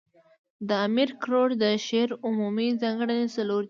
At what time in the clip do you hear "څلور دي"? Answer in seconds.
3.35-3.59